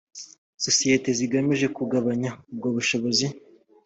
[0.63, 3.25] sosiyete zigamije kugabanya ubwo bushobozi